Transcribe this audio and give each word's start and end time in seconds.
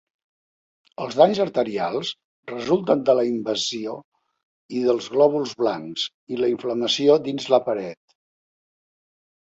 Els 1.03 1.17
danys 1.19 1.41
arterials 1.45 2.13
resulten 2.53 3.05
de 3.11 3.15
la 3.21 3.27
invasió 3.33 3.95
i 4.79 4.83
dels 4.89 5.13
glòbuls 5.19 5.57
blancs 5.63 6.11
i 6.35 6.43
la 6.43 6.53
inflamació 6.59 7.23
dins 7.33 7.51
la 7.57 7.65
paret. 7.71 8.21